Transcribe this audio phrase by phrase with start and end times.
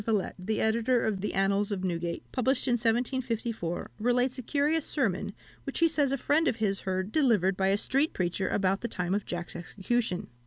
[0.03, 5.31] Villette, the editor of the Annals of Newgate, published in 1754, relates a curious sermon,
[5.63, 8.87] which he says a friend of his heard delivered by a street preacher about the
[8.87, 10.25] time of Jack's execution.